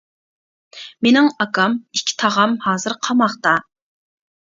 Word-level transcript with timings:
مېنىڭ 1.09 1.29
ئاكام، 1.45 1.77
ئىككى 2.01 2.19
تاغام 2.25 2.59
ھازىر 2.67 2.99
قاماقتا. 3.09 3.57